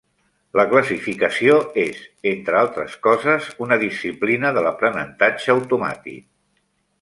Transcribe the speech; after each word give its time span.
La 0.59 0.63
classificació 0.69 1.57
és, 1.81 1.99
entre 2.31 2.57
altres 2.61 2.95
coses, 3.09 3.51
una 3.67 3.77
disciplina 3.85 4.53
de 4.57 4.65
l'aprenentatge 4.69 5.55
automàtic. 5.57 6.27